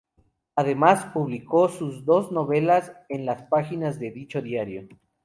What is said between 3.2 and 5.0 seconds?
las páginas de dicho diario.